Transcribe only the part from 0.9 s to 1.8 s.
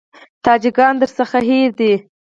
درڅخه هېر